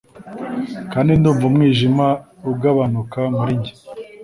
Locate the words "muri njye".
3.37-3.73